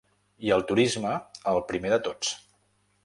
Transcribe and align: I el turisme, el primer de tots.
I 0.47 0.53
el 0.55 0.63
turisme, 0.71 1.11
el 1.53 1.63
primer 1.73 1.93
de 1.95 2.01
tots. 2.09 2.33